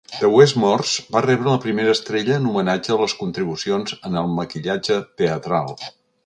The 0.19 0.27
Westmores 0.35 0.93
va 1.15 1.21
rebre 1.25 1.51
la 1.55 1.59
primera 1.65 1.93
estrella 1.97 2.37
en 2.41 2.47
homenatge 2.53 2.95
a 2.95 2.97
les 3.03 3.15
contribucions 3.19 3.95
en 4.11 4.19
el 4.23 4.33
maquillatge 4.41 4.99
teatral. 5.23 5.71